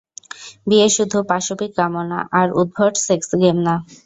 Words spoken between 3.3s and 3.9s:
Game না।